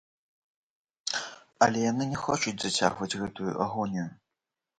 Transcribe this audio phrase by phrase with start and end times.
[1.65, 4.09] Але яны не хочуць зацягваць гэтую агонію.